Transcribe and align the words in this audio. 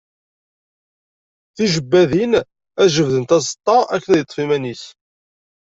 Tijebbadin, 1.55 2.33
ad 2.81 2.89
jebdent 2.95 3.35
aẓeṭṭa 3.37 3.77
akken 3.95 4.11
ad 4.13 4.17
yeṭṭef 4.19 4.37
iman-is. 4.43 4.83